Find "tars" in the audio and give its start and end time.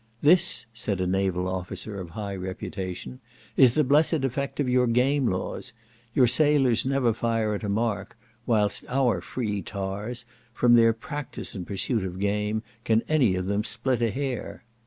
9.61-10.25